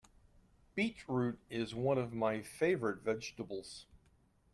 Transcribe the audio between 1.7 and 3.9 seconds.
one of my favourite vegetables